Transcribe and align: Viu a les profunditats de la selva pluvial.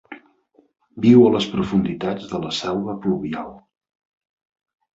Viu 1.05 1.25
a 1.27 1.31
les 1.35 1.47
profunditats 1.51 2.27
de 2.33 2.41
la 2.47 2.53
selva 2.63 2.99
pluvial. 3.07 3.55